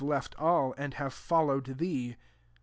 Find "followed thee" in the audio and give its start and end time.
1.13-2.15